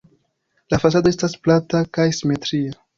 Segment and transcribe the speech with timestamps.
[0.75, 2.79] La fasado estas plata kaj simetria.